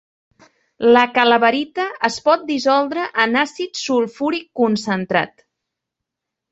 La 0.95 1.03
calaverita 1.17 1.85
es 2.11 2.17
pot 2.29 2.47
dissoldre 2.49 3.05
en 3.27 3.41
àcid 3.45 3.83
sulfúric 3.85 4.51
concentrat. 4.63 5.51